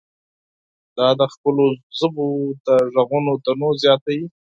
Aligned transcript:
دا 0.97 1.07
د 1.19 1.21
خپلو 1.33 1.65
ژبو 1.97 2.25
د 2.65 2.67
غږونو 2.95 3.31
تنوع 3.45 3.73
زیاتوي. 3.83 4.25